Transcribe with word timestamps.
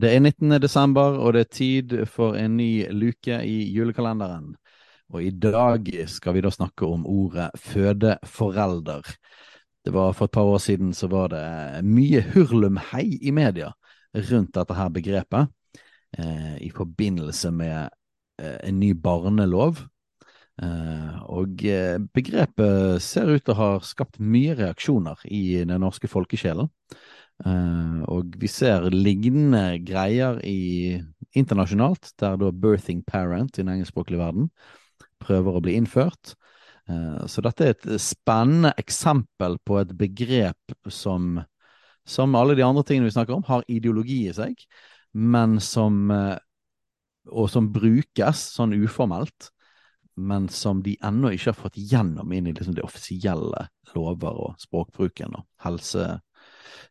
Det 0.00 0.08
er 0.14 0.20
19. 0.20 0.54
desember, 0.62 1.18
og 1.20 1.34
det 1.34 1.40
er 1.40 1.48
tid 1.52 1.90
for 2.08 2.36
en 2.38 2.54
ny 2.56 2.86
luke 2.88 3.36
i 3.44 3.56
julekalenderen. 3.74 4.54
Og 5.12 5.24
i 5.26 5.30
dag 5.30 5.90
skal 6.08 6.36
vi 6.36 6.40
da 6.40 6.52
snakke 6.54 6.88
om 6.88 7.02
ordet 7.04 7.50
fødeforelder. 7.58 9.10
Det 9.84 9.92
var 9.92 10.12
For 10.12 10.24
et 10.24 10.30
par 10.30 10.48
år 10.48 10.58
siden 10.58 10.94
så 10.94 11.10
var 11.10 11.28
det 11.34 11.84
mye 11.84 12.22
hurlumhei 12.32 13.18
i 13.20 13.30
media 13.30 13.72
rundt 14.14 14.54
dette 14.54 14.74
her 14.74 14.88
begrepet, 14.88 15.52
eh, 16.18 16.56
i 16.62 16.70
forbindelse 16.70 17.50
med 17.50 17.90
eh, 18.38 18.58
en 18.68 18.80
ny 18.80 18.94
barnelov. 18.94 19.84
Eh, 20.62 21.22
og 21.28 21.64
eh, 21.64 21.98
begrepet 22.14 23.02
ser 23.02 23.28
ut 23.28 23.44
til 23.44 23.52
å 23.52 23.60
ha 23.60 23.70
skapt 23.84 24.20
mye 24.20 24.56
reaksjoner 24.56 25.20
i 25.28 25.64
den 25.64 25.80
norske 25.80 26.08
folkesjelen. 26.08 26.70
Uh, 27.40 28.02
og 28.12 28.34
vi 28.36 28.50
ser 28.52 28.90
lignende 28.92 29.78
greier 29.86 30.40
i, 30.44 31.00
internasjonalt, 31.32 32.12
der 32.20 32.36
da 32.36 32.50
'birthing 32.50 33.04
parent' 33.06 33.58
i 33.58 33.62
den 33.62 33.70
engelskspråklige 33.72 34.20
verden 34.20 34.50
prøver 35.20 35.56
å 35.56 35.62
bli 35.62 35.76
innført. 35.78 36.34
Uh, 36.90 37.26
så 37.30 37.40
dette 37.40 37.64
er 37.64 37.76
et 37.76 38.00
spennende 38.02 38.74
eksempel 38.76 39.56
på 39.64 39.78
et 39.80 39.92
begrep 39.96 40.74
som, 40.88 41.40
som 42.04 42.34
alle 42.34 42.56
de 42.58 42.66
andre 42.66 42.82
tingene 42.82 43.06
vi 43.06 43.14
snakker 43.14 43.36
om, 43.38 43.46
har 43.46 43.64
ideologi 43.68 44.26
i 44.28 44.34
seg, 44.34 44.58
men 45.14 45.60
som 45.60 46.10
uh, 46.10 46.36
Og 47.30 47.50
som 47.52 47.66
brukes 47.70 48.40
sånn 48.56 48.72
uformelt, 48.72 49.50
men 50.16 50.48
som 50.48 50.80
de 50.82 50.96
ennå 51.04 51.30
ikke 51.30 51.52
har 51.52 51.58
fått 51.58 51.76
gjennom 51.76 52.32
inn 52.32 52.48
i 52.48 52.54
liksom 52.56 52.74
de 52.74 52.82
offisielle 52.82 53.68
lover 53.94 54.40
og 54.48 54.56
språkbruken 54.58 55.36
og 55.36 55.44
helse 55.62 56.06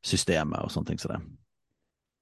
systemet 0.05 0.63
og 0.63 0.73
sånne 0.73 0.91
ting 0.91 1.01
som 1.01 1.15
det. 1.15 1.21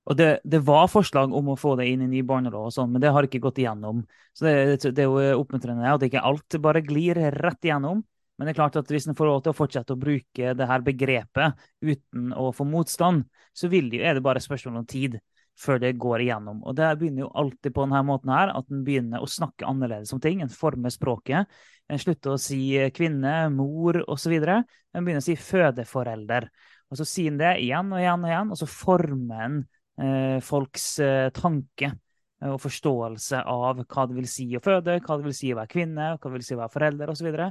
Og 0.07 0.15
det, 0.15 0.27
det, 0.47 0.61
var 0.63 0.87
forslag 0.87 1.33
om 1.35 1.51
å 1.51 1.57
få 1.59 1.73
det 1.75 1.89
inn 1.91 2.05
i 2.05 2.11
ny 2.11 2.21
barnelov, 2.23 2.69
og 2.69 2.75
sånn, 2.75 2.93
men 2.93 3.03
det 3.03 3.11
har 3.11 3.27
ikke 3.27 3.41
gått 3.43 3.59
igjennom. 3.59 4.05
Så 4.31 4.45
det, 4.47 4.91
det 4.95 5.03
er 5.03 5.09
jo 5.09 5.41
oppmuntrende 5.41 5.89
at 5.91 6.05
ikke 6.07 6.23
alt 6.23 6.59
bare 6.63 6.83
glir 6.85 7.19
rett 7.35 7.67
igjennom. 7.67 8.05
Men 8.37 8.47
det 8.47 8.53
er 8.53 8.59
klart 8.59 8.77
at 8.79 8.91
hvis 8.93 9.07
en 9.09 9.17
får 9.17 9.27
lov 9.27 9.39
til 9.43 9.51
å 9.51 9.57
fortsette 9.57 9.95
å 9.95 9.99
bruke 9.99 10.53
det 10.53 10.67
her 10.69 10.83
begrepet 10.85 11.57
uten 11.81 12.29
å 12.37 12.51
få 12.55 12.67
motstand, 12.69 13.25
så 13.51 13.69
det, 13.71 13.81
er 13.97 14.15
det 14.15 14.23
bare 14.23 14.43
spørsmål 14.43 14.83
om 14.83 14.87
tid 14.87 15.17
før 15.57 15.81
det 15.81 15.95
går 15.97 16.21
igjennom. 16.27 16.61
Og 16.69 16.75
det 16.77 16.91
begynner 16.99 17.25
jo 17.25 17.31
alltid 17.41 17.73
på 17.73 17.87
denne 17.87 18.03
måten 18.05 18.31
her, 18.31 18.53
at 18.53 18.69
en 18.69 18.83
begynner 18.85 19.23
å 19.23 19.29
snakke 19.29 19.65
annerledes 19.65 20.13
om 20.13 20.21
ting. 20.21 20.43
En 20.45 20.53
former 20.53 20.93
språket. 20.93 21.49
En 21.89 22.01
slutter 22.01 22.35
å 22.35 22.41
si 22.41 22.61
kvinne, 22.93 23.33
mor 23.55 24.03
osv. 24.05 24.35
En 24.37 25.01
begynner 25.01 25.23
å 25.23 25.25
si 25.25 25.37
fødeforelder. 25.39 26.51
Og 26.91 26.99
så 26.99 27.07
sier 27.07 27.33
han 27.33 27.39
det 27.41 27.53
igjen 27.63 27.89
og 27.91 28.01
igjen 28.01 28.25
og 28.25 28.31
igjen, 28.31 28.51
og 28.53 28.59
så 28.59 28.67
former 28.71 29.41
han 29.41 29.57
eh, 29.99 30.37
folks 30.45 30.85
eh, 31.03 31.29
tanke 31.35 31.89
eh, 31.89 32.51
og 32.51 32.61
forståelse 32.63 33.41
av 33.43 33.81
hva 33.83 34.05
det 34.07 34.17
vil 34.17 34.29
si 34.31 34.47
å 34.55 34.61
føde, 34.63 34.99
hva 35.03 35.17
det 35.17 35.27
vil 35.27 35.35
si 35.35 35.51
å 35.51 35.57
være 35.59 35.71
kvinne, 35.73 36.13
hva 36.15 36.29
det 36.29 36.37
vil 36.37 36.45
si 36.47 36.55
å 36.55 36.61
være 36.61 36.73
forelder 36.75 37.11
osv. 37.11 37.41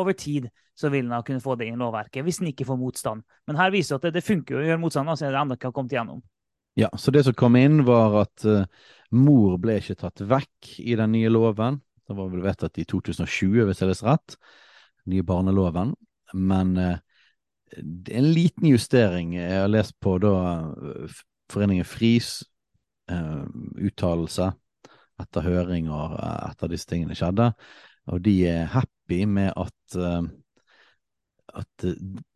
Over 0.00 0.16
tid 0.16 0.48
så 0.76 0.92
vil 0.92 1.12
han 1.12 1.24
kunne 1.26 1.44
få 1.44 1.58
det 1.58 1.68
inn 1.68 1.76
i 1.76 1.82
lovverket, 1.82 2.24
hvis 2.24 2.40
han 2.40 2.52
ikke 2.52 2.68
får 2.68 2.80
motstand. 2.80 3.26
Men 3.48 3.60
her 3.60 3.74
viser 3.74 4.00
det 4.00 4.12
at 4.12 4.18
det, 4.18 4.24
funker 4.24 4.60
å 4.60 4.64
gjøre 4.64 4.80
motstand, 4.80 5.12
altså 5.12 5.28
det 5.28 5.40
ennå 5.40 5.56
ikke 5.56 5.70
har 5.70 5.76
kommet 5.76 5.96
igjennom. 5.96 6.22
Ja, 6.76 6.90
så 7.00 7.12
det 7.12 7.24
som 7.24 7.36
kom 7.36 7.56
inn, 7.56 7.80
var 7.88 8.18
at 8.20 8.44
uh, 8.44 8.66
mor 9.16 9.56
ble 9.60 9.78
ikke 9.80 9.96
tatt 9.96 10.20
vekk 10.20 10.74
i 10.84 10.96
den 11.00 11.14
nye 11.16 11.30
loven. 11.32 11.80
Det 12.04 12.16
var 12.16 12.28
vel 12.28 12.44
vedtatt 12.44 12.76
i 12.76 12.84
2020, 12.84 13.64
hvis 13.64 13.80
jeg 13.80 13.88
leser 13.88 14.10
rett, 14.12 14.36
nye 15.08 15.24
barneloven. 15.24 15.94
Men 16.36 16.74
uh, 16.76 16.98
en 17.74 18.32
liten 18.32 18.68
justering. 18.68 19.34
Jeg 19.36 19.60
har 19.60 19.70
lest 19.70 19.96
på 20.00 20.16
da 20.22 20.34
Foreningen 21.52 21.86
FRIs 21.86 22.40
eh, 23.10 23.44
uttalelse 23.86 24.50
etter 25.22 25.46
høring 25.46 25.88
og 25.88 26.16
uh, 26.18 26.50
etter 26.50 26.68
disse 26.68 26.88
tingene 26.90 27.16
skjedde, 27.16 27.52
og 28.12 28.20
de 28.26 28.34
er 28.50 28.66
happy 28.68 29.22
med 29.24 29.52
at, 29.56 29.96
uh, 29.96 30.26
at 31.56 31.86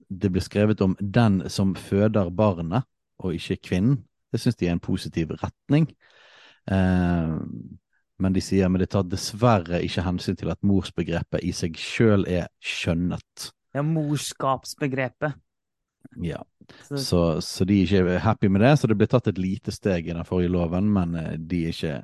det 0.08 0.30
blir 0.32 0.44
skrevet 0.44 0.80
om 0.80 0.94
den 1.00 1.42
som 1.52 1.74
føder 1.76 2.30
barnet, 2.32 2.88
og 3.20 3.36
ikke 3.36 3.60
kvinnen. 3.68 3.98
Det 4.32 4.40
syns 4.40 4.56
de 4.56 4.70
er 4.70 4.78
en 4.78 4.80
positiv 4.80 5.34
retning. 5.42 5.90
men 8.20 8.32
de 8.32 8.40
sier 8.40 8.68
men 8.68 8.80
det 8.80 8.90
tar 8.92 9.02
dessverre 9.02 9.80
ikke 9.82 10.04
hensyn 10.06 10.36
til 10.36 10.50
at 10.52 10.62
morsbegrepet 10.62 11.42
i 11.42 11.52
seg 11.52 11.76
sjøl 11.76 12.24
er 12.28 12.46
skjønnet. 12.62 13.50
Ja, 13.72 13.82
morskapsbegrepet. 13.86 15.38
Ja, 16.16 16.44
så, 16.96 17.40
så, 17.40 17.64
de 17.64 17.80
er 17.80 17.86
ikke 17.86 18.18
happy 18.24 18.48
med 18.48 18.64
det. 18.64 18.72
Så 18.80 18.88
det 18.90 18.96
ble 18.98 19.08
tatt 19.10 19.28
et 19.30 19.38
lite 19.40 19.72
steg 19.74 20.08
i 20.08 20.14
den 20.14 20.26
forrige 20.26 20.52
loven, 20.52 20.88
men 20.92 21.14
eh, 21.18 21.36
de 21.38 21.64
er 21.66 21.74
ikke, 21.74 21.96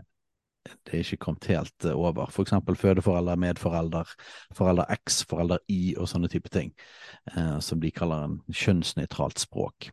det 0.86 0.94
er 0.94 1.02
ikke 1.02 1.22
kommet 1.26 1.48
helt 1.50 1.86
eh, 1.88 1.96
over. 1.96 2.30
For 2.34 2.46
eksempel 2.46 2.78
fødeforelder, 2.78 3.40
medforelder, 3.42 4.14
forelder 4.54 4.90
X, 5.00 5.22
forelder 5.28 5.62
Y 5.72 5.96
og 5.96 6.10
sånne 6.10 6.30
type 6.32 6.52
ting. 6.54 6.74
Eh, 7.32 7.56
som 7.64 7.82
de 7.82 7.92
kaller 7.94 8.28
en 8.28 8.40
kjønnsnøytralt 8.52 9.42
språk. 9.42 9.90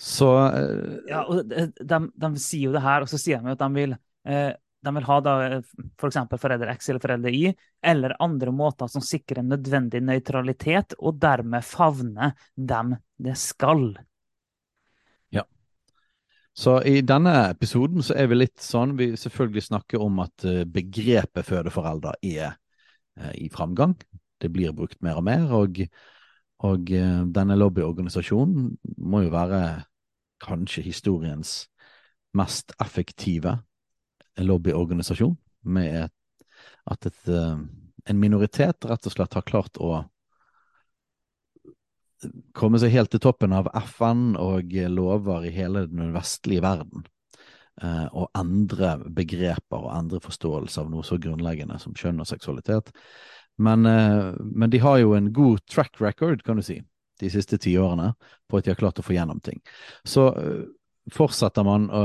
Så 0.00 0.30
eh, 0.50 1.00
Ja, 1.10 1.24
og 1.24 1.48
de, 1.50 1.70
de, 1.78 2.02
de, 2.14 2.34
sier 2.42 2.68
jo 2.68 2.76
det 2.76 2.84
her, 2.84 3.02
og 3.02 3.10
så 3.10 3.20
sier 3.20 3.42
de 3.42 3.54
at 3.54 3.62
de 3.62 3.70
vil 3.74 3.96
eh, 4.28 4.52
de 4.84 4.94
vil 4.96 5.06
ha 5.08 5.18
da 5.24 5.34
f.eks. 5.58 6.18
For 6.30 6.40
forelder 6.40 6.72
X 6.74 6.90
eller 6.90 7.02
forelder 7.02 7.34
Y, 7.34 7.52
eller 7.82 8.16
andre 8.22 8.52
måter 8.54 8.90
som 8.90 9.04
sikrer 9.04 9.44
nødvendig 9.46 10.02
nøytralitet, 10.04 10.96
og 10.98 11.20
dermed 11.22 11.64
favne 11.66 12.32
dem 12.54 12.96
det 13.20 13.36
skal. 13.40 13.86
Ja. 15.34 15.46
Så 16.52 16.78
i 16.86 17.00
denne 17.06 17.34
episoden 17.52 18.04
så 18.04 18.16
er 18.18 18.28
vi 18.30 18.40
litt 18.42 18.60
sånn 18.62 18.96
Vi 18.98 19.14
selvfølgelig 19.18 19.68
snakker 19.70 20.02
om 20.02 20.20
at 20.24 20.46
eh, 20.48 20.64
begrepet 20.68 21.48
fødeforelder 21.48 22.20
er 22.22 22.46
eh, 22.50 23.32
i 23.46 23.48
framgang. 23.52 23.96
Det 24.40 24.50
blir 24.52 24.74
brukt 24.76 25.00
mer 25.02 25.20
og 25.20 25.26
mer, 25.26 25.46
og, 25.54 25.80
og 26.66 26.90
eh, 26.92 27.20
denne 27.34 27.58
lobbyorganisasjonen 27.58 28.74
må 28.98 29.24
jo 29.24 29.34
være 29.34 29.62
kanskje 30.44 30.84
historiens 30.84 31.62
mest 32.34 32.74
effektive 32.82 33.54
lobbyorganisasjon 34.40 35.36
med 35.70 36.08
at 36.90 37.06
et, 37.06 37.28
eh, 37.28 37.58
en 38.04 38.20
minoritet 38.20 38.84
rett 38.84 39.06
og 39.06 39.12
slett 39.12 39.34
har 39.34 39.46
klart 39.48 39.80
å 39.80 40.04
komme 42.56 42.80
seg 42.80 42.94
helt 42.94 43.12
til 43.12 43.20
toppen 43.20 43.52
av 43.52 43.68
FN 43.90 44.32
og 44.40 44.72
lover 44.92 45.44
i 45.48 45.52
hele 45.54 45.86
den 45.90 46.14
vestlige 46.14 46.64
verden. 46.64 47.04
Eh, 47.82 48.06
og 48.14 48.30
endre 48.38 48.94
begreper 49.16 49.80
og 49.80 49.92
endre 49.96 50.20
forståelse 50.22 50.84
av 50.84 50.90
noe 50.92 51.02
så 51.06 51.18
grunnleggende 51.18 51.80
som 51.82 51.96
kjønn 51.98 52.22
og 52.22 52.28
seksualitet. 52.30 52.92
Men, 53.58 53.86
eh, 53.86 54.34
men 54.40 54.70
de 54.70 54.78
har 54.78 55.00
jo 55.02 55.14
en 55.14 55.32
god 55.32 55.64
track 55.66 56.00
record, 56.00 56.44
kan 56.44 56.56
du 56.56 56.62
si, 56.62 56.80
de 57.20 57.30
siste 57.30 57.58
ti 57.58 57.74
årene 57.78 58.12
på 58.48 58.58
at 58.58 58.64
de 58.64 58.70
har 58.70 58.78
klart 58.78 58.98
å 58.98 59.06
få 59.06 59.16
gjennom 59.16 59.40
ting. 59.42 59.60
Så 60.06 60.30
fortsetter 61.12 61.64
man 61.66 61.88
å, 61.92 62.02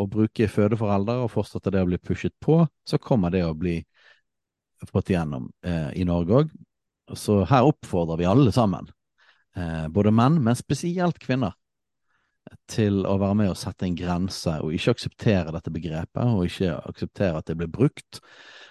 å 0.00 0.06
bruke 0.10 0.48
fødeforeldre 0.48 1.18
og 1.24 1.32
fortsetter 1.32 1.74
det 1.74 1.84
å 1.84 1.88
bli 1.90 1.98
pushet 2.00 2.34
på, 2.40 2.62
så 2.86 2.98
kommer 3.02 3.32
det 3.34 3.44
å 3.44 3.56
bli 3.56 3.78
fått 4.88 5.12
igjennom 5.12 5.50
eh, 5.66 5.90
i 6.00 6.06
Norge 6.08 6.38
òg. 6.40 6.52
Så 7.18 7.42
her 7.50 7.66
oppfordrer 7.68 8.20
vi 8.20 8.28
alle 8.30 8.52
sammen, 8.54 8.88
eh, 9.56 9.88
både 9.92 10.12
menn, 10.14 10.38
men 10.44 10.56
spesielt 10.56 11.18
kvinner, 11.20 11.56
til 12.70 13.04
å 13.06 13.18
være 13.20 13.36
med 13.36 13.50
og 13.52 13.58
sette 13.60 13.84
en 13.86 13.98
grense, 13.98 14.54
og 14.64 14.72
ikke 14.74 14.94
akseptere 14.96 15.52
dette 15.54 15.72
begrepet, 15.74 16.32
og 16.32 16.48
ikke 16.48 16.72
akseptere 16.88 17.42
at 17.42 17.50
det 17.50 17.58
blir 17.60 17.70
brukt. 17.70 18.22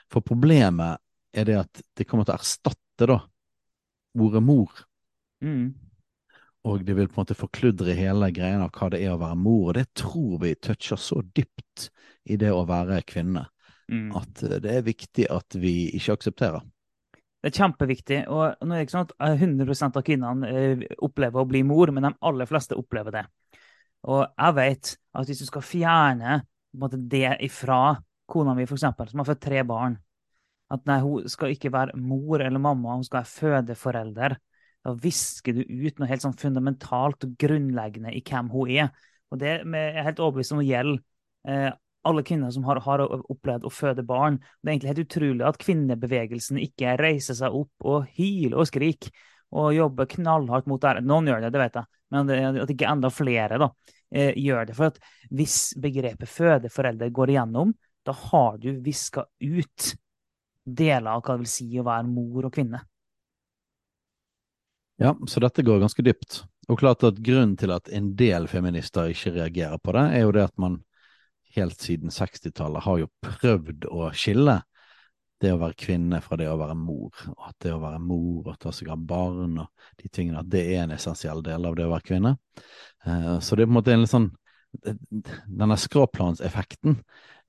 For 0.10 0.26
problemet 0.26 1.00
er 1.38 1.46
det 1.46 1.60
at 1.62 1.84
det 1.96 2.08
kommer 2.10 2.26
til 2.26 2.34
å 2.34 2.40
erstatte 2.42 3.08
da 3.12 3.20
ordet 4.18 4.42
mor. 4.44 4.82
Mm 5.46 5.89
og 6.70 6.84
det 6.86 6.96
vil 6.98 7.08
på 7.10 7.18
en 7.18 7.24
måte 7.24 7.38
forkludre 7.38 7.96
hele 7.98 8.30
greien 8.36 8.62
av 8.64 8.72
hva 8.76 8.92
det 8.94 9.02
er 9.04 9.14
å 9.14 9.22
være 9.22 9.40
mor. 9.40 9.70
Og 9.70 9.78
det 9.80 9.88
tror 9.98 10.40
vi 10.44 10.56
toucher 10.56 11.00
så 11.02 11.22
dypt 11.24 11.90
i 12.30 12.38
det 12.40 12.52
å 12.54 12.66
være 12.70 13.02
kvinne, 13.10 13.48
mm. 13.92 14.10
at 14.20 14.44
eh, 14.46 14.60
det 14.64 14.76
er 14.76 14.86
viktig 14.86 15.30
at 15.34 15.58
vi 15.60 15.74
ikke 15.98 16.20
aksepterer. 16.20 16.68
Det 17.40 17.54
er 17.54 17.56
kjempeviktig. 17.56 18.20
og 18.28 18.66
nå 18.68 18.76
er 18.76 18.82
det 18.82 18.88
ikke 18.88 18.98
sånn 18.98 19.08
at 19.08 19.40
100% 19.40 19.98
av 20.00 20.06
kvinnene 20.06 20.50
eh, 20.52 20.86
opplever 21.06 21.42
å 21.42 21.48
bli 21.48 21.64
mor, 21.64 21.92
men 21.96 22.10
de 22.10 22.14
aller 22.28 22.50
fleste 22.50 22.78
opplever 22.78 23.16
det. 23.16 23.26
Og 24.08 24.24
jeg 24.28 24.56
vet 24.56 24.94
at 24.96 25.28
hvis 25.28 25.42
du 25.44 25.48
skal 25.48 25.66
fjerne 25.66 26.42
måte, 26.80 27.00
det 27.00 27.40
ifra 27.48 27.98
kona 28.30 28.54
mi, 28.56 28.68
eksempel, 28.68 29.10
som 29.10 29.24
har 29.24 29.28
født 29.32 29.42
tre 29.48 29.64
barn 29.68 29.98
At 30.70 30.84
nei, 30.86 31.00
hun 31.02 31.26
skal 31.32 31.50
ikke 31.56 31.72
være 31.74 31.98
mor 31.98 32.44
eller 32.46 32.62
mamma, 32.62 32.94
hun 33.00 33.04
skal 33.08 33.24
være 33.24 33.32
fødeforelder. 33.34 34.36
Da 34.86 34.96
visker 34.96 35.58
du 35.58 35.62
ut 35.68 36.00
noe 36.00 36.08
helt 36.10 36.24
sånn 36.24 36.38
fundamentalt 36.40 37.26
og 37.28 37.36
grunnleggende 37.42 38.14
i 38.16 38.24
hvem 38.26 38.50
hun 38.54 38.72
er. 38.72 38.90
Og 39.30 39.42
det 39.42 39.60
er 39.62 40.04
helt 40.06 40.22
overbevist 40.24 40.56
om 40.56 40.62
å 40.64 40.66
gjelde 40.66 41.02
eh, 41.48 41.72
alle 42.08 42.24
kvinner 42.26 42.52
som 42.56 42.64
har, 42.68 42.80
har, 42.86 43.04
opplevd 43.04 43.68
å 43.68 43.74
føde 43.74 44.06
barn. 44.08 44.40
Det 44.40 44.70
er 44.70 44.74
egentlig 44.74 44.94
helt 44.94 45.06
utrolig 45.06 45.46
at 45.48 45.60
kvinnebevegelsen 45.62 46.62
ikke 46.64 46.96
reiser 47.02 47.38
seg 47.38 47.56
opp 47.56 47.90
og 47.90 48.08
hyler 48.18 48.58
og 48.60 48.70
skriker 48.70 49.12
og 49.60 49.74
jobber 49.74 50.10
knallhardt 50.10 50.70
mot 50.70 50.82
det. 50.82 51.04
Noen 51.10 51.30
gjør 51.30 51.46
det, 51.46 51.54
det 51.54 51.64
vet 51.64 51.80
jeg, 51.80 51.90
men 52.14 52.34
at 52.64 52.74
ikke 52.74 52.90
enda 52.90 53.10
flere 53.14 53.58
da, 53.62 53.70
eh, 54.14 54.38
gjør 54.38 54.70
det. 54.70 54.76
For 54.78 54.94
at 54.94 55.00
hvis 55.34 55.58
begrepet 55.82 56.30
fødeforelder 56.30 57.10
går 57.14 57.34
igjennom, 57.34 57.74
da 58.06 58.14
har 58.14 58.60
du 58.62 58.72
viska 58.86 59.26
ut 59.42 59.94
deler 60.64 61.12
av 61.16 61.24
hva 61.24 61.36
det 61.36 61.44
vil 61.44 61.52
si 61.52 61.68
å 61.82 61.88
være 61.88 62.08
mor 62.10 62.48
og 62.48 62.54
kvinne. 62.54 62.84
Ja, 65.00 65.16
så 65.28 65.40
dette 65.40 65.64
går 65.64 65.80
ganske 65.80 66.04
dypt. 66.04 66.42
Og 66.68 66.80
klart 66.80 67.04
at 67.08 67.22
Grunnen 67.24 67.56
til 67.58 67.72
at 67.72 67.88
en 67.96 68.12
del 68.20 68.50
feminister 68.52 69.08
ikke 69.10 69.32
reagerer 69.38 69.80
på 69.80 69.94
det, 69.96 70.06
er 70.18 70.26
jo 70.26 70.34
det 70.36 70.44
at 70.50 70.58
man 70.60 70.82
helt 71.56 71.80
siden 71.82 72.12
60-tallet 72.14 72.84
har 72.84 73.00
jo 73.00 73.08
prøvd 73.24 73.88
å 73.90 74.10
skille 74.12 74.60
det 75.40 75.54
å 75.56 75.62
være 75.62 75.78
kvinne 75.80 76.20
fra 76.22 76.36
det 76.38 76.50
å 76.52 76.58
være 76.60 76.76
mor. 76.76 77.16
Og 77.32 77.48
at 77.48 77.56
det 77.64 77.72
å 77.72 77.80
være 77.80 78.02
mor 78.04 78.52
og 78.52 78.60
ta 78.60 78.74
seg 78.76 78.92
av 78.92 79.06
barn 79.08 79.62
og 79.64 79.88
de 80.02 80.12
tingene, 80.12 80.44
at 80.44 80.52
det 80.52 80.66
er 80.74 80.84
en 80.84 80.98
essensiell 80.98 81.42
del 81.48 81.70
av 81.70 81.80
det 81.80 81.88
å 81.88 81.94
være 81.94 82.08
kvinne. 82.12 82.36
Uh, 83.08 83.40
så 83.40 83.56
det 83.56 83.64
er 83.64 83.72
på 83.72 83.74
en 83.74 83.80
måte 83.80 83.96
en 83.96 84.04
litt 84.04 84.14
sånn 84.14 84.32
Denne 84.70 85.74
skråplanseffekten 85.82 87.00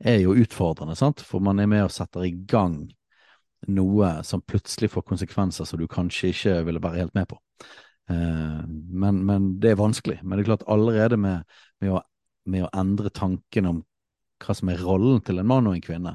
er 0.08 0.22
jo 0.22 0.32
utfordrende, 0.40 0.94
sant? 0.96 1.20
for 1.20 1.44
man 1.44 1.58
er 1.60 1.66
med 1.68 1.82
og 1.84 1.92
setter 1.92 2.24
i 2.24 2.30
gang 2.32 2.86
noe 3.68 4.12
som 4.24 4.42
plutselig 4.42 4.90
får 4.94 5.04
konsekvenser 5.08 5.68
som 5.68 5.80
du 5.80 5.86
kanskje 5.90 6.32
ikke 6.32 6.56
ville 6.68 6.82
være 6.82 7.04
helt 7.04 7.14
med 7.18 7.28
på. 7.30 7.38
Uh, 8.10 8.64
men, 8.66 9.20
men, 9.26 9.52
det 9.60 9.74
er 9.74 9.80
vanskelig. 9.80 10.20
Men 10.22 10.38
det 10.38 10.44
er 10.44 10.52
klart 10.52 10.66
allerede 10.70 11.18
med, 11.20 11.44
med, 11.82 11.94
å, 11.94 12.00
med 12.50 12.66
å 12.66 12.72
endre 12.80 13.12
tanken 13.14 13.68
om 13.70 13.84
hva 14.40 14.56
som 14.56 14.72
er 14.72 14.82
rollen 14.82 15.20
til 15.24 15.40
en 15.40 15.48
mann 15.48 15.68
og 15.68 15.76
en 15.76 15.84
kvinne, 15.84 16.14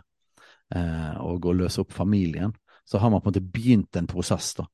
eh, 0.76 1.14
og 1.22 1.46
å 1.46 1.54
løse 1.54 1.84
opp 1.84 1.94
familien, 1.94 2.54
så 2.86 2.98
har 2.98 3.12
man 3.14 3.22
på 3.22 3.30
en 3.30 3.36
måte 3.36 3.54
begynt 3.54 3.98
en 4.00 4.10
prosess 4.10 4.54
da, 4.58 4.66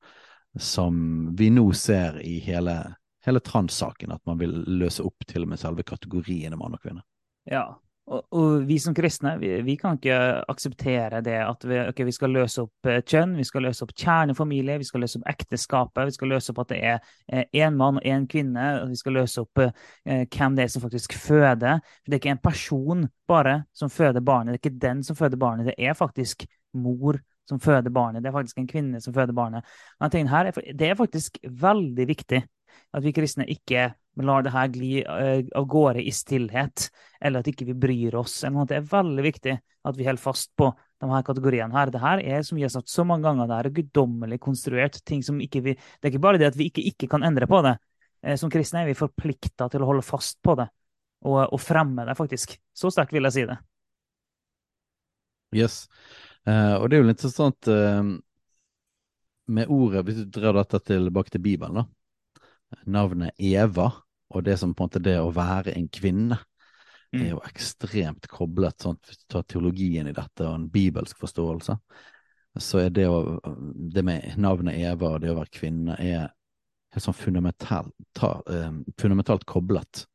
som 0.59 0.95
vi 1.35 1.50
nå 1.51 1.65
ser 1.75 2.19
i 2.24 2.38
hele, 2.44 2.77
hele 3.25 3.41
trans-saken, 3.44 4.15
at 4.15 4.24
man 4.27 4.39
vil 4.39 4.56
løse 4.81 5.03
opp 5.03 5.27
til 5.27 5.45
og 5.45 5.51
med 5.51 5.59
selve 5.59 5.83
kategoriene 5.88 6.59
mann 6.59 6.75
og 6.75 6.83
kvinne. 6.83 7.03
Ja, 7.50 7.65
og, 8.09 8.24
og, 8.33 8.63
vi 8.65 8.77
som 8.81 8.95
kristne 8.98 9.36
vi, 9.39 9.50
vi, 9.65 9.75
kan 9.80 9.98
ikke 9.98 10.18
akseptere 10.50 11.21
det 11.24 11.38
at 11.45 11.65
vi, 11.68 11.77
okay, 11.83 12.06
vi, 12.07 12.13
skal 12.15 12.33
løse 12.33 12.63
opp 12.65 12.89
eh, 12.89 13.00
kjønn, 13.06 13.36
vi 13.38 13.45
skal 13.48 13.65
løse 13.68 13.86
opp 13.86 13.94
kjernefamilie, 13.94 14.80
vi 14.81 14.88
skal 14.88 15.06
løse 15.06 15.19
opp 15.19 15.30
ekteskapet, 15.30 16.09
vi 16.09 16.15
skal 16.15 16.33
løse 16.33 16.51
opp 16.51 16.63
at 16.63 16.74
det 16.74 16.80
er 16.81 17.12
én 17.45 17.68
eh, 17.69 17.75
mann 17.75 18.01
og 18.01 18.07
én 18.07 18.25
kvinne, 18.30 18.68
og 18.81 18.92
vi 18.92 19.00
skal 19.00 19.19
løse 19.19 19.45
opp 19.45 19.62
eh, 19.63 19.74
hvem 20.25 20.57
det 20.57 20.65
er 20.65 20.74
som 20.74 20.83
faktisk 20.83 21.13
føder. 21.13 21.81
For 21.86 22.09
Det 22.09 22.18
er 22.18 22.24
ikke 22.24 22.36
en 22.36 22.45
person 22.50 23.06
bare 23.30 23.57
som 23.77 23.94
føder 23.94 24.25
barnet, 24.25 24.56
det 24.56 24.59
er 24.59 24.63
ikke 24.65 24.88
den 24.88 25.03
som 25.07 25.19
føder 25.19 25.39
barnet, 25.39 25.69
det 25.69 25.77
er 25.77 25.98
faktisk 25.98 26.48
mor 26.74 27.19
som 27.50 27.59
føder 27.59 27.92
barnet. 27.94 28.24
Det 28.24 28.31
er 28.31 28.36
faktisk 28.36 28.59
en 28.62 28.69
kvinne 28.69 29.01
som 29.03 29.13
føder 29.13 29.36
barnet. 29.36 29.68
Her, 30.01 30.51
det 30.51 30.88
er 30.88 30.95
faktisk 30.95 31.38
veldig 31.44 32.07
viktig 32.07 32.42
at 32.91 33.03
vi 33.03 33.13
kristne 33.15 33.47
ikke 33.50 33.91
lar 34.19 34.44
det 34.44 34.51
her 34.51 34.68
gli 34.68 35.01
uh, 35.06 35.41
av 35.56 35.65
gårde 35.65 36.03
i 36.03 36.12
stillhet, 36.12 36.89
eller 37.21 37.41
at 37.41 37.50
ikke 37.51 37.68
vi 37.69 37.75
bryr 37.77 38.15
oss. 38.19 38.41
Det 38.41 38.75
er 38.75 38.88
veldig 38.88 39.23
viktig 39.25 39.56
at 39.88 39.97
vi 39.97 40.06
holder 40.06 40.21
fast 40.21 40.51
på 40.59 40.69
de 41.01 41.09
her 41.09 41.23
kategoriene. 41.25 41.73
her. 41.73 41.91
Det 41.91 42.01
her 42.01 42.19
er 42.19 42.44
som 42.44 42.57
vi 42.57 42.65
har 42.65 42.73
sagt 42.73 42.89
så 42.89 43.06
mange 43.07 43.23
ganger, 43.23 43.47
det 43.47 43.57
er 43.57 43.75
guddommelig 43.79 44.39
konstruert. 44.39 45.00
ting 45.06 45.23
som 45.23 45.39
ikke 45.41 45.62
vi, 45.62 45.73
Det 45.73 46.07
er 46.07 46.12
ikke 46.12 46.27
bare 46.27 46.38
det 46.38 46.51
at 46.51 46.57
vi 46.57 46.69
ikke, 46.69 46.81
ikke 46.81 47.07
kan 47.07 47.23
endre 47.23 47.47
på 47.47 47.62
det. 47.62 47.77
Uh, 48.25 48.35
som 48.35 48.50
kristne 48.50 48.83
er 48.83 48.91
vi 48.91 48.97
forplikta 49.00 49.69
til 49.69 49.81
å 49.81 49.85
holde 49.85 50.06
fast 50.06 50.41
på 50.44 50.56
det, 50.56 50.67
og, 51.25 51.53
og 51.53 51.59
fremme 51.59 52.06
det, 52.06 52.17
faktisk. 52.17 52.59
Så 52.74 52.91
sterkt 52.91 53.13
vil 53.13 53.24
jeg 53.24 53.33
si 53.33 53.45
det. 53.47 53.57
Yes. 55.56 55.88
Uh, 56.47 56.81
og 56.81 56.89
det 56.89 56.97
er 56.97 57.01
jo 57.01 57.07
litt 57.07 57.17
interessant 57.17 57.71
med 59.51 59.67
ordet, 59.67 60.06
hvis 60.06 60.21
du 60.21 60.29
drar 60.31 60.56
dette 60.56 60.79
tilbake 60.85 61.33
til 61.33 61.41
Bibelen, 61.44 61.81
da 61.81 61.88
navnet 62.85 63.35
Eva, 63.38 63.89
og 64.31 64.45
det 64.45 64.57
som 64.59 64.73
på 64.73 64.83
en 64.83 64.89
måte 64.89 65.03
det 65.03 65.18
å 65.19 65.33
være 65.35 65.75
en 65.75 65.88
kvinne, 65.91 66.38
mm. 67.12 67.21
er 67.21 67.29
jo 67.33 67.41
ekstremt 67.47 68.27
koblet, 68.31 68.79
sånn, 68.81 69.00
hvis 69.06 69.21
du 69.23 69.25
tar 69.35 69.45
teologien 69.50 70.09
i 70.09 70.15
dette 70.15 70.47
og 70.47 70.56
en 70.56 70.69
bibelsk 70.71 71.19
forståelse, 71.21 71.77
så 72.59 72.81
er 72.83 72.91
det, 72.91 73.07
å, 73.07 73.39
det 73.94 74.03
med 74.03 74.35
navnet 74.41 74.79
Eva 74.79 75.15
og 75.15 75.23
det 75.23 75.31
å 75.31 75.38
være 75.38 75.56
kvinne 75.56 75.95
er 76.00 76.31
helt 76.91 77.06
sånn 77.06 77.15
fundamentalt, 77.15 77.94
ta, 78.18 78.33
eh, 78.51 78.71
fundamentalt 79.00 79.45
koblet 79.47 80.06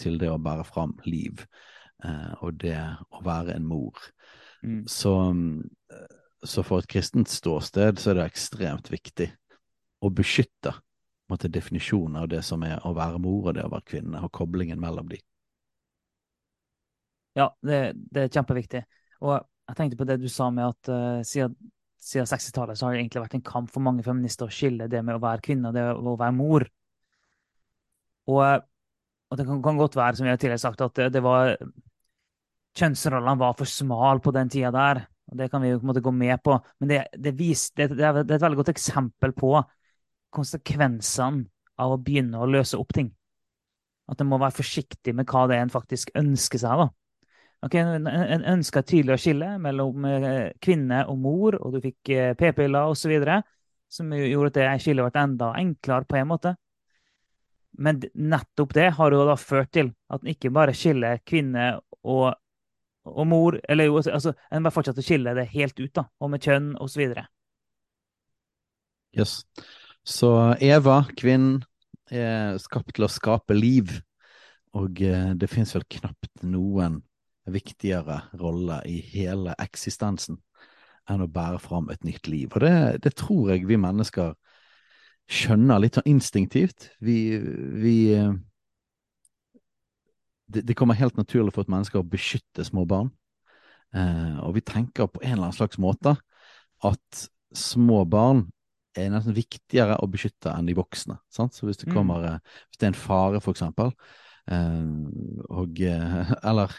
til 0.00 0.18
det 0.20 0.30
å 0.30 0.38
bære 0.40 0.66
fram 0.68 0.94
liv, 1.04 1.42
eh, 2.04 2.30
og 2.40 2.60
det 2.62 2.78
å 3.10 3.24
være 3.26 3.56
en 3.56 3.66
mor. 3.66 3.98
Mm. 4.62 4.84
Så, 4.90 5.14
så 6.46 6.62
for 6.66 6.82
et 6.82 6.90
kristent 6.90 7.32
ståsted 7.32 7.98
så 7.98 8.12
er 8.12 8.20
det 8.20 8.28
ekstremt 8.30 8.92
viktig 8.92 9.30
å 10.00 10.12
beskytte 10.14 10.76
måte, 11.30 11.50
definisjonen 11.52 12.20
av 12.22 12.30
det 12.32 12.42
som 12.46 12.62
er 12.66 12.80
å 12.86 12.94
være 12.96 13.20
mor 13.22 13.50
og 13.50 13.56
det 13.56 13.66
å 13.66 13.72
være 13.72 13.88
kvinne, 13.92 14.22
og 14.24 14.32
koblingen 14.36 14.80
mellom 14.82 15.10
de. 15.10 15.20
Ja, 17.38 17.50
det, 17.62 17.80
det 18.10 18.24
er 18.26 18.32
kjempeviktig. 18.34 18.82
Og 19.22 19.36
jeg 19.36 19.78
tenkte 19.78 20.00
på 20.00 20.06
det 20.08 20.18
du 20.22 20.26
sa 20.32 20.48
med 20.54 20.66
at 20.72 20.90
uh, 20.90 21.20
siden, 21.26 21.54
siden 22.00 22.26
60-tallet 22.26 22.78
så 22.78 22.86
har 22.86 22.96
det 22.96 23.04
egentlig 23.04 23.22
vært 23.22 23.36
en 23.38 23.46
kamp 23.46 23.70
for 23.70 23.84
mange 23.84 24.04
feminister 24.06 24.48
å 24.48 24.54
skille 24.54 24.88
det 24.90 25.02
med 25.06 25.18
å 25.18 25.22
være 25.22 25.44
kvinne 25.44 25.70
og 25.70 25.76
det 25.76 25.86
å 25.94 26.16
være 26.18 26.36
mor. 26.36 26.66
Og, 28.30 28.42
og 29.30 29.38
det 29.38 29.46
kan, 29.46 29.62
kan, 29.62 29.78
godt 29.78 29.98
være, 29.98 30.18
som 30.18 30.26
vi 30.26 30.32
har 30.32 30.40
tidligere 30.40 30.64
sagt, 30.64 30.82
at 30.84 30.98
det, 30.98 31.08
det 31.14 31.22
var 31.24 31.54
Kjønnsrollene 32.78 33.40
var 33.40 33.56
for 33.58 33.66
smal 33.66 34.20
på 34.22 34.30
den 34.34 34.50
tida 34.50 34.70
der. 34.74 35.02
og 35.30 35.38
Det 35.38 35.48
kan 35.50 35.62
vi 35.62 35.72
jo 35.72 35.80
på 35.80 35.86
en 35.86 35.90
måte 35.90 36.02
gå 36.04 36.12
med 36.14 36.38
på. 36.42 36.54
Men 36.78 36.92
det, 36.92 37.00
det, 37.18 37.32
vis, 37.38 37.64
det, 37.74 37.88
det 37.98 38.04
er 38.06 38.20
et 38.22 38.30
veldig 38.30 38.60
godt 38.60 38.70
eksempel 38.72 39.34
på 39.34 39.56
konsekvensene 40.34 41.46
av 41.80 41.94
å 41.94 42.00
begynne 42.00 42.40
å 42.40 42.48
løse 42.48 42.78
opp 42.78 42.92
ting. 42.96 43.10
At 44.10 44.20
en 44.20 44.28
må 44.30 44.40
være 44.40 44.58
forsiktig 44.58 45.14
med 45.16 45.28
hva 45.30 45.46
det 45.48 45.58
er 45.58 45.66
en 45.66 45.72
faktisk 45.72 46.10
ønsker 46.18 46.60
seg. 46.62 46.82
da. 46.82 46.88
Okay, 47.60 47.82
en 47.84 48.44
ønska 48.48 48.80
tydelig 48.88 49.18
å 49.18 49.20
skille 49.20 49.50
mellom 49.60 50.04
eh, 50.08 50.52
kvinne 50.64 51.02
og 51.12 51.18
mor, 51.20 51.58
og 51.60 51.74
du 51.74 51.82
fikk 51.84 52.12
eh, 52.14 52.32
p-piller 52.38 52.88
osv., 52.88 53.12
som 53.90 54.12
gjorde 54.14 54.52
at 54.52 54.56
det 54.56 54.84
skillet 54.84 55.04
ble 55.04 55.22
enda 55.22 55.50
enklere 55.60 56.08
på 56.08 56.16
en 56.16 56.30
måte. 56.30 56.54
Men 57.78 58.00
nettopp 58.14 58.72
det 58.74 58.88
har 58.96 59.12
jo 59.12 59.26
da 59.28 59.36
ført 59.38 59.72
til 59.76 59.92
at 60.10 60.22
en 60.22 60.32
ikke 60.32 60.52
bare 60.54 60.74
skiller 60.76 61.20
kvinne 61.26 61.72
og, 62.00 62.32
og 63.06 63.26
mor 63.28 63.58
Eller 63.68 63.86
jo, 63.86 64.00
altså, 64.00 64.32
en 64.50 64.64
bare 64.64 64.74
fortsetter 64.74 65.04
å 65.04 65.06
skille 65.06 65.34
det 65.36 65.46
helt 65.52 65.78
ut, 65.78 65.92
da, 65.96 66.06
og 66.20 66.32
med 66.32 66.46
kjønn 66.46 66.72
osv. 66.80 67.12
Yes. 69.16 69.40
Så 70.06 70.30
Eva, 70.60 71.02
kvinnen, 71.16 71.60
er 72.10 72.58
skapt 72.58 72.96
til 72.96 73.06
å 73.06 73.12
skape 73.12 73.54
liv. 73.54 73.92
Og 74.78 75.00
eh, 75.02 75.32
det 75.38 75.50
fins 75.50 75.74
vel 75.74 75.86
knapt 75.90 76.44
noen 76.46 77.00
viktigere 77.50 78.20
rolle 78.38 78.80
i 78.86 79.00
hele 79.12 79.54
eksistensen 79.58 80.38
enn 81.10 81.24
å 81.24 81.30
bære 81.30 81.58
fram 81.62 81.88
et 81.90 82.04
nytt 82.06 82.28
liv. 82.30 82.50
Og 82.54 82.62
det, 82.62 82.74
det 83.06 83.16
tror 83.18 83.50
jeg 83.50 83.66
vi 83.66 83.78
mennesker 83.80 84.36
skjønner 85.30 85.82
litt 85.82 85.98
sånn 85.98 86.10
instinktivt. 86.10 86.90
Vi, 87.02 87.38
vi 87.82 87.96
eh, 88.18 88.34
det, 90.50 90.64
det, 90.66 90.76
kommer 90.78 90.98
helt 90.98 91.18
naturlig 91.18 91.54
for 91.54 91.66
et 91.66 91.72
menneske 91.72 91.98
å 91.98 92.06
beskytte 92.06 92.66
små 92.66 92.86
barn. 92.90 93.10
Eh, 93.94 94.38
og 94.44 94.54
vi 94.58 94.64
tenker 94.66 95.10
på 95.10 95.22
en 95.22 95.34
eller 95.34 95.48
annen 95.48 95.58
slags 95.58 95.78
måte 95.82 96.16
at 96.86 97.26
små 97.54 98.04
barn 98.10 98.46
er 98.98 99.10
nesten 99.12 99.36
viktigere 99.36 99.98
å 100.02 100.08
beskytte 100.10 100.52
enn 100.54 100.68
de 100.68 100.76
voksne. 100.78 101.18
Sant? 101.32 101.56
Så 101.56 101.68
hvis 101.68 101.80
det 101.82 101.90
mm. 101.90 101.96
kommer 101.96 102.26
mm. 102.26 102.52
Hvis 102.68 102.80
det 102.80 102.88
er 102.88 102.92
en 102.92 103.02
fare, 103.02 103.40
for 103.44 103.54
eksempel, 103.54 103.92
eh, 104.50 104.86
og 105.48 105.82
eh, 105.86 106.32
Eller 106.52 106.78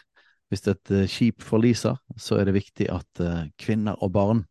hvis 0.52 0.66
et 0.68 0.92
skip 1.08 1.46
forliser, 1.48 1.96
så 2.20 2.36
er 2.36 2.50
det 2.50 2.58
viktig 2.58 2.90
at 2.92 3.22
kvinner 3.56 3.96
og 4.04 4.10
barn 4.12 4.42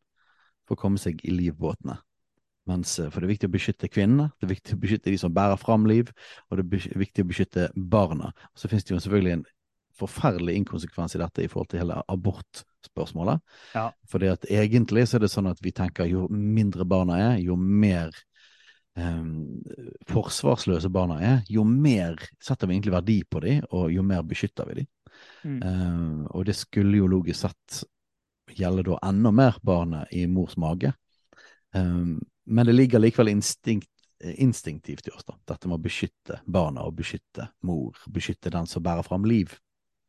får 0.64 0.78
komme 0.80 1.00
seg 1.02 1.20
i 1.28 1.34
livbåtene. 1.34 1.98
Mens, 2.70 2.94
for 2.96 3.20
det 3.20 3.26
er 3.26 3.32
viktig 3.34 3.48
å 3.50 3.52
beskytte 3.52 3.90
kvinnene, 3.90 4.30
det 4.38 4.46
er 4.46 4.52
viktig 4.54 4.76
å 4.76 4.80
beskytte 4.80 5.12
de 5.12 5.18
som 5.20 5.34
bærer 5.34 5.58
fram 5.60 5.84
liv, 5.90 6.08
og 6.48 6.56
det 6.56 6.80
er 6.80 7.00
viktig 7.02 7.24
å 7.24 7.30
beskytte 7.30 7.68
barna. 7.74 8.30
Så 8.54 8.70
finnes 8.70 8.86
det 8.86 8.94
jo 8.94 9.00
selvfølgelig 9.00 9.36
en 9.38 9.46
forferdelig 10.00 10.56
inkonsekvens 10.60 11.16
i 11.16 11.22
dette 11.22 11.44
i 11.44 11.50
forhold 11.50 11.72
til 11.72 11.82
hele 11.82 12.00
abortspørsmålet. 12.80 13.40
Ja. 13.74 13.92
Fordi 14.08 14.28
at 14.28 14.44
egentlig 14.50 15.08
så 15.08 15.16
er 15.16 15.24
det 15.24 15.30
sånn 15.30 15.50
at 15.50 15.60
vi 15.62 15.72
tenker 15.72 16.06
jo 16.06 16.28
mindre 16.30 16.84
barna 16.84 17.18
er, 17.18 17.38
jo 17.38 17.56
mer 17.56 18.10
um, 18.96 19.60
forsvarsløse 20.08 20.90
barna 20.90 21.20
er, 21.20 21.42
jo 21.48 21.64
mer 21.64 22.16
setter 22.40 22.66
vi 22.66 22.74
egentlig 22.74 22.94
verdi 22.94 23.22
på 23.24 23.40
dem, 23.40 23.62
og 23.70 23.92
jo 23.92 24.02
mer 24.02 24.22
beskytter 24.22 24.66
vi 24.68 24.80
dem. 24.80 24.90
Mm. 25.44 25.62
Um, 25.62 26.26
og 26.30 26.46
det 26.46 26.56
skulle 26.56 26.96
jo 26.96 27.08
logisk 27.10 27.40
sett 27.40 27.82
gjelde 28.50 28.82
da 28.88 28.98
enda 29.06 29.30
mer 29.30 29.56
barnet 29.62 30.10
i 30.12 30.26
mors 30.26 30.56
mage. 30.56 30.92
Um, 31.74 32.18
men 32.46 32.66
det 32.66 32.74
ligger 32.74 32.98
likevel 32.98 33.28
instinkt, 33.28 33.90
instinktivt 34.20 35.06
i 35.06 35.12
oss, 35.14 35.24
da. 35.24 35.36
Dette 35.52 35.68
med 35.68 35.78
å 35.78 35.84
beskytte 35.84 36.40
barna 36.44 36.82
og 36.84 36.96
beskytte 36.98 37.46
mor, 37.64 37.96
beskytte 38.10 38.50
den 38.50 38.66
som 38.66 38.82
bærer 38.82 39.06
fram 39.06 39.24
liv. 39.24 39.54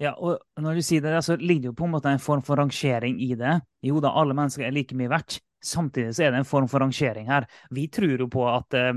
Ja, 0.01 0.15
og 0.17 0.39
når 0.57 0.79
du 0.79 0.83
sier 0.85 1.03
det, 1.03 1.13
så 1.21 1.35
ligger 1.37 1.67
det 1.67 1.69
jo 1.69 1.77
på 1.77 1.85
en 1.85 1.93
måte 1.93 2.09
en 2.09 2.21
form 2.21 2.41
for 2.45 2.57
rangering 2.57 3.19
i 3.21 3.35
det. 3.37 3.59
Jo 3.85 4.01
da, 4.01 4.13
alle 4.17 4.33
mennesker 4.37 4.65
er 4.65 4.73
like 4.73 4.97
mye 4.97 5.11
verdt. 5.11 5.37
Samtidig 5.61 6.15
så 6.17 6.25
er 6.25 6.31
det 6.33 6.39
en 6.41 6.47
form 6.47 6.69
for 6.71 6.81
rangering 6.81 7.27
her. 7.29 7.45
Vi 7.69 7.85
tror 7.93 8.23
jo 8.23 8.25
på 8.31 8.47
at 8.49 8.77
eh, 8.77 8.95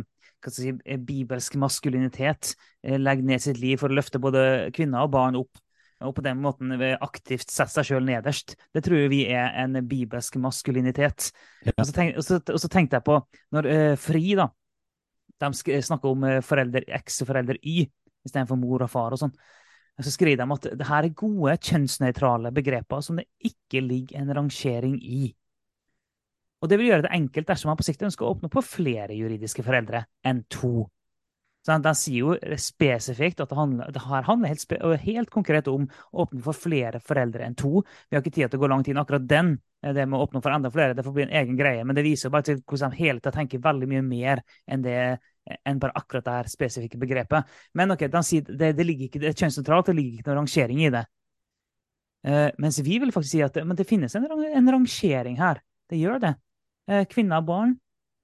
si, 0.48 0.72
bibelsk 1.04 1.58
maskulinitet 1.60 2.54
eh, 2.80 2.96
legger 2.96 3.28
ned 3.28 3.44
sitt 3.44 3.60
liv 3.60 3.82
for 3.82 3.92
å 3.92 3.98
løfte 3.98 4.20
både 4.22 4.44
kvinner 4.76 5.04
og 5.04 5.12
barn 5.12 5.36
opp. 5.42 5.60
Og 6.04 6.14
på 6.16 6.24
den 6.24 6.40
måten 6.42 6.72
aktivt 7.04 7.52
sette 7.52 7.70
seg 7.72 7.86
sjøl 7.88 8.04
nederst. 8.04 8.56
Det 8.74 8.82
tror 8.84 9.06
vi 9.12 9.22
er 9.30 9.52
en 9.60 9.78
bibelsk 9.88 10.36
maskulinitet. 10.42 11.28
Ja. 11.64 11.74
Og, 11.76 11.84
så 11.84 11.94
tenk, 11.96 12.16
og, 12.18 12.24
så, 12.26 12.40
og, 12.40 12.58
så 12.60 12.68
tenkte 12.72 12.98
jeg 12.98 13.06
på 13.06 13.18
når 13.54 13.68
uh, 13.70 13.92
Fri 14.00 14.34
da, 14.36 14.48
de 15.44 15.78
snakker 15.86 16.10
om 16.10 16.26
forelder 16.44 16.88
X 16.98 17.22
og 17.22 17.30
forelder 17.30 17.60
Y 17.62 17.86
istedenfor 18.24 18.58
mor 18.58 18.84
og 18.84 18.90
far 18.92 19.14
og 19.14 19.20
sånn. 19.20 19.32
Så 20.02 20.10
skriver 20.10 20.42
de 20.42 20.56
at 20.56 20.66
det 20.80 20.88
her 20.88 21.06
er 21.06 21.14
gode 21.14 21.54
kjønnsnøytrale 21.62 22.50
begreper 22.54 23.02
som 23.04 23.20
det 23.20 23.28
ikke 23.46 23.82
ligger 23.84 24.20
en 24.20 24.32
rangering 24.40 24.96
i. 24.98 25.28
Og 26.64 26.70
det 26.70 26.80
vil 26.80 26.88
gjøre 26.90 27.04
det 27.06 27.14
enkelt 27.14 27.46
dersom 27.50 27.70
man 27.70 27.78
på 27.78 27.86
sikt 27.86 28.02
ønsker 28.06 28.26
å 28.26 28.32
åpne 28.34 28.50
på 28.50 28.62
flere 28.64 29.14
juridiske 29.14 29.62
foreldre 29.66 30.06
enn 30.26 30.42
to. 30.50 30.88
Så 31.64 31.76
De 31.80 31.92
sier 31.96 32.26
jo 32.26 32.56
spesifikt 32.60 33.38
at 33.40 33.48
det, 33.48 33.56
handler, 33.56 33.92
det 33.92 34.02
her 34.04 34.26
handler 34.26 34.52
helt, 34.52 34.72
helt, 35.00 35.30
konkret 35.32 35.68
om 35.72 35.86
å 36.12 36.24
åpne 36.26 36.42
for 36.44 36.56
flere 36.56 37.00
foreldre 37.00 37.46
enn 37.46 37.56
to. 37.56 37.80
Vi 38.08 38.16
har 38.16 38.24
ikke 38.24 38.34
tid 38.34 38.52
til 38.52 38.60
å 38.60 38.64
gå 38.64 38.68
langt 38.72 38.90
inn 38.92 39.00
akkurat 39.00 39.24
den, 39.28 39.54
det 39.80 40.04
med 40.04 40.18
å 40.18 40.26
åpne 40.26 40.42
for 40.44 40.52
enda 40.52 40.72
flere. 40.72 40.96
Det 40.96 41.04
får 41.06 41.14
bli 41.16 41.24
en 41.24 41.36
egen 41.40 41.56
greie, 41.56 41.84
men 41.84 41.96
det 41.96 42.04
viser 42.04 42.28
jo 42.28 42.34
bare 42.34 42.48
til 42.50 42.60
hvordan 42.60 42.92
de 42.92 43.00
hele 43.00 43.22
tiden 43.22 43.38
tenker 43.38 43.64
veldig 43.64 43.88
mye 43.94 44.04
mer 44.04 44.44
enn 44.68 44.84
det 44.84 44.98
enn 45.44 45.80
bare 45.80 45.96
akkurat 45.98 46.24
det 46.24 46.36
her 46.38 46.48
spesifikke 46.48 47.00
begrepet. 47.00 47.50
Men 47.76 47.92
ok, 47.94 48.06
sier 48.24 48.46
det, 48.48 48.72
det, 48.78 48.86
ikke, 48.94 49.20
det 49.20 49.30
er 49.30 49.38
kjønnsnøytralt, 49.38 49.90
det 49.90 49.96
ligger 49.98 50.18
ikke 50.18 50.30
noen 50.30 50.42
rangering 50.44 50.82
i 50.84 50.92
det. 50.94 51.04
Uh, 52.24 52.48
mens 52.58 52.80
vi 52.80 52.98
vil 52.98 53.12
faktisk 53.12 53.34
si 53.34 53.42
at 53.44 53.56
det 53.76 53.88
finnes 53.88 54.14
en, 54.16 54.24
en 54.24 54.70
rangering 54.72 55.36
her. 55.36 55.60
Det 55.90 56.00
gjør 56.00 56.22
det. 56.22 56.34
Uh, 56.88 57.02
kvinner 57.10 57.42
og 57.42 57.48
barn 57.50 57.74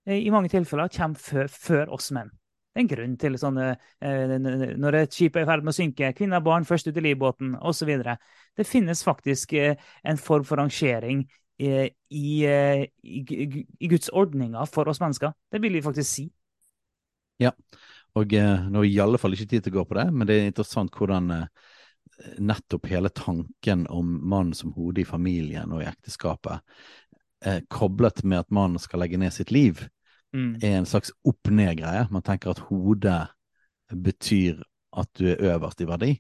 uh, 0.09 0.17
i 0.17 0.31
mange 0.33 0.49
tilfeller 0.49 0.89
kommer 0.95 1.21
før, 1.21 1.51
før, 1.53 1.93
oss 1.93 2.09
menn. 2.17 2.31
Det 2.71 2.79
er 2.79 2.85
en 2.85 2.89
grunn 2.89 3.15
til 3.19 3.35
sånne 3.35 3.65
Når 4.79 4.95
et 4.95 5.15
skip 5.17 5.35
er 5.35 5.43
i 5.43 5.47
ferd 5.49 5.65
med 5.67 5.73
å 5.73 5.75
synke, 5.75 6.13
kvinner 6.15 6.39
og 6.39 6.47
barn 6.47 6.65
først 6.65 6.87
ut 6.87 6.97
i 6.97 7.03
livbåten 7.03 7.57
osv. 7.67 7.91
Det 8.57 8.67
finnes 8.67 9.03
faktisk 9.03 9.57
en 9.59 10.21
form 10.23 10.47
for 10.47 10.63
rangering 10.63 11.25
i, 11.59 11.91
i, 12.15 12.31
i 13.03 13.91
Guds 13.91 14.09
ordninger 14.15 14.71
for 14.71 14.89
oss 14.89 15.03
mennesker. 15.03 15.35
Det 15.51 15.59
vil 15.65 15.75
vi 15.75 15.83
faktisk 15.83 16.13
si. 16.13 16.29
Ja, 17.41 17.53
og 18.19 18.33
eh, 18.35 18.71
nå 18.71 18.83
er 18.83 18.89
i 18.89 19.03
alle 19.03 19.21
fall 19.21 19.37
ikke 19.37 19.49
tid 19.51 19.65
til 19.65 19.75
å 19.75 19.81
gå 19.81 19.87
på 19.91 19.99
det, 20.01 20.07
men 20.13 20.29
det 20.29 20.37
er 20.37 20.51
interessant 20.51 20.95
hvordan 20.97 21.31
eh, 21.37 21.69
nettopp 22.43 22.89
hele 22.91 23.13
tanken 23.15 23.87
om 23.91 24.17
mannen 24.29 24.57
som 24.57 24.75
hode 24.77 25.03
i 25.03 25.09
familien 25.09 25.73
og 25.73 25.85
i 25.85 25.89
ekteskapet, 25.89 26.65
eh, 27.47 27.63
koblet 27.73 28.25
med 28.25 28.43
at 28.43 28.55
mannen 28.55 28.83
skal 28.83 29.05
legge 29.05 29.21
ned 29.21 29.35
sitt 29.37 29.55
liv, 29.55 29.87
mm. 30.35 30.59
er 30.59 30.81
en 30.81 30.89
slags 30.91 31.15
opp-ned-greie. 31.27 32.09
Man 32.11 32.27
tenker 32.27 32.53
at 32.53 32.65
hodet 32.69 33.23
betyr 33.91 34.61
at 35.01 35.11
du 35.19 35.31
er 35.31 35.43
øverst 35.55 35.83
i 35.83 35.89
verdi, 35.89 36.15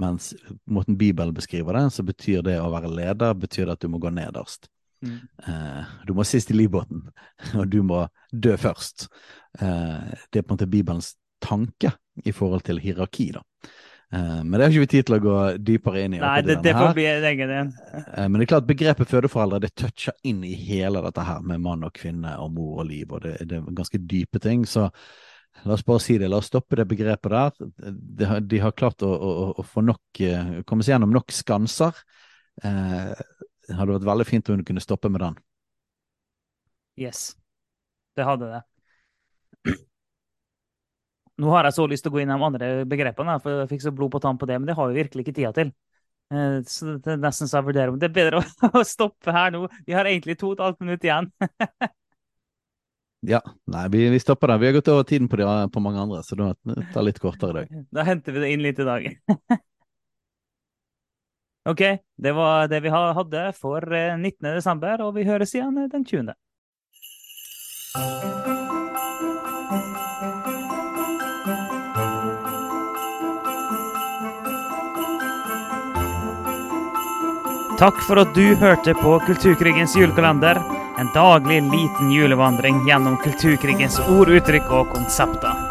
mens 0.00 0.32
måten 0.66 0.96
Bibelen 0.98 1.34
beskriver 1.36 1.76
det, 1.76 1.86
så 1.94 2.02
betyr 2.06 2.42
det 2.42 2.56
å 2.58 2.70
være 2.72 2.90
leder 2.90 3.36
betyr 3.38 3.68
det 3.68 3.76
at 3.76 3.84
du 3.84 3.92
må 3.92 4.00
gå 4.02 4.10
nederst. 4.10 4.66
Mm. 5.04 5.18
Uh, 5.48 5.96
du 6.08 6.14
må 6.16 6.24
sist 6.26 6.50
i 6.50 6.56
livbåten, 6.56 7.02
og 7.58 7.66
du 7.70 7.80
må 7.86 8.04
dø 8.32 8.56
først. 8.60 9.08
Uh, 9.60 10.12
det 10.32 10.40
er 10.40 10.46
på 10.46 10.54
en 10.54 10.56
måte 10.56 10.70
Bibelens 10.70 11.14
tanke 11.44 11.92
i 12.24 12.32
forhold 12.32 12.64
til 12.66 12.80
hierarki, 12.80 13.32
da. 13.36 13.44
Uh, 14.14 14.40
men 14.44 14.54
det 14.54 14.62
har 14.62 14.72
ikke 14.72 14.84
vi 14.84 14.92
tid 14.92 15.08
til 15.08 15.16
å 15.16 15.22
gå 15.24 15.36
dypere 15.66 16.06
inn 16.06 16.16
i. 16.16 16.22
Nei, 16.22 16.38
det, 16.46 16.60
det 16.64 16.76
får 16.76 16.96
bli 16.96 17.06
en 17.10 17.28
egen 17.32 17.52
en. 17.58 17.74
men 18.22 18.38
det 18.38 18.46
er 18.46 18.52
klart 18.54 18.68
begrepet 18.68 19.10
fødeforeldre 19.10 19.64
det 19.64 19.74
toucher 19.74 20.16
inn 20.28 20.44
i 20.46 20.54
hele 20.54 21.02
dette 21.04 21.26
her 21.26 21.44
med 21.44 21.62
mann 21.64 21.86
og 21.86 21.94
kvinne 21.96 22.36
og 22.40 22.52
mor 22.54 22.82
og 22.84 22.90
liv, 22.90 23.10
og 23.10 23.24
det, 23.26 23.36
det 23.50 23.60
er 23.60 23.78
ganske 23.82 24.00
dype 24.00 24.42
ting. 24.42 24.66
så 24.68 24.90
La 25.62 25.76
oss 25.76 25.84
bare 25.86 26.02
si 26.02 26.16
det, 26.18 26.26
la 26.28 26.40
oss 26.42 26.48
stoppe 26.50 26.74
det 26.76 26.84
begrepet 26.90 27.30
der. 27.30 27.68
De 27.86 28.26
har, 28.26 28.40
de 28.42 28.58
har 28.58 28.72
klart 28.74 29.04
å, 29.06 29.08
å, 29.14 29.44
å, 29.62 29.64
få 29.64 29.84
nok, 29.86 30.18
komme 30.66 30.82
seg 30.82 30.96
gjennom 30.96 31.14
nok 31.14 31.30
skanser 31.32 32.00
eh, 32.62 33.12
det 33.68 33.78
hadde 33.78 33.96
vært 33.96 34.08
veldig 34.10 34.28
fint 34.28 34.48
om 34.50 34.58
hun 34.58 34.68
kunne 34.68 34.84
stoppe 34.84 35.10
med 35.12 35.24
den. 35.24 35.40
Yes, 37.00 37.32
det 38.14 38.26
hadde 38.28 38.52
det. 38.52 38.62
Nå 41.42 41.50
har 41.50 41.66
jeg 41.66 41.74
så 41.74 41.86
lyst 41.90 42.06
til 42.06 42.12
å 42.12 42.14
gå 42.14 42.22
inn 42.22 42.30
i 42.30 42.36
de 42.36 42.46
andre 42.46 42.68
begrepene, 42.86 43.34
for 43.42 43.64
jeg 43.64 43.70
fikk 43.72 43.82
så 43.82 43.92
blod 43.94 44.12
på 44.14 44.20
tann 44.22 44.38
på 44.38 44.46
det, 44.46 44.60
men 44.60 44.70
det 44.70 44.76
har 44.78 44.90
vi 44.90 45.00
virkelig 45.00 45.24
ikke 45.24 45.34
tida 45.40 45.50
til. 45.56 45.72
Eh, 46.30 46.60
så 46.70 46.94
det 47.02 47.16
er 47.16 47.20
nesten 47.20 47.50
så 47.50 47.58
jeg 47.58 47.68
vurderer 47.68 47.92
om 47.92 47.98
det 48.00 48.08
er 48.08 48.14
bedre 48.14 48.44
å 48.70 48.84
stoppe 48.86 49.34
her 49.34 49.50
nå. 49.54 49.66
Vi 49.88 49.96
har 49.96 50.06
egentlig 50.08 50.38
to 50.40 50.52
og 50.52 50.56
et 50.56 50.64
halvt 50.68 50.86
minutt 50.86 51.08
igjen. 51.08 51.30
ja, 53.34 53.42
nei, 53.74 53.84
vi, 53.90 54.06
vi, 54.14 54.22
stopper 54.22 54.54
der. 54.54 54.62
Vi 54.62 54.70
har 54.70 54.78
gått 54.78 54.92
over 54.94 55.10
tiden 55.10 55.28
på, 55.32 55.42
de, 55.42 55.50
på 55.74 55.82
mange 55.82 56.06
andre, 56.06 56.22
så 56.22 56.38
det 56.38 56.52
tar 56.94 57.08
litt 57.08 57.18
kortere 57.22 57.50
i 57.50 57.58
dag. 57.64 57.84
Da 57.98 58.06
henter 58.06 58.36
vi 58.36 58.44
det 58.44 58.54
inn 58.54 58.64
litt 58.64 58.78
i 58.78 58.88
dag. 58.92 59.10
OK, 61.68 61.80
det 62.16 62.32
var 62.32 62.68
det 62.68 62.80
vi 62.84 62.90
hadde 62.92 63.52
for 63.56 63.80
19.12., 63.80 64.54
desember, 64.54 65.00
og 65.00 65.14
vi 65.16 65.24
høres 65.24 65.54
igjen 65.56 65.78
eh, 65.80 65.88
den 65.88 66.04
20. 66.04 66.34
Takk 77.80 78.04
for 78.04 78.20
at 78.20 78.36
du 78.36 78.54
hørte 78.60 78.92
på 79.00 79.16
Kulturkrigens 79.24 79.96
julekalender. 79.96 80.60
En 81.00 81.08
daglig 81.16 81.62
liten 81.72 82.12
julevandring 82.12 82.84
gjennom 82.86 83.16
kulturkrigens 83.24 83.98
ord, 84.04 84.28
uttrykk 84.30 84.68
og 84.68 84.92
konsepter. 84.92 85.63